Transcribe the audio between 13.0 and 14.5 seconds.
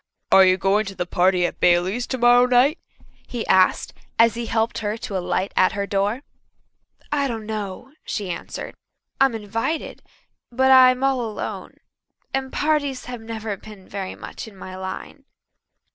have never been very much